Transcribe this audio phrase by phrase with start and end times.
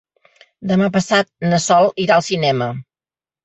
[0.71, 2.75] Demà passat na Sol irà al cinema.